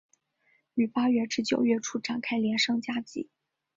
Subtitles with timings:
[0.73, 3.29] 于八月至九月初展开连胜佳绩。